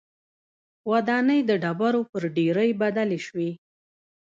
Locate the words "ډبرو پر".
1.63-2.23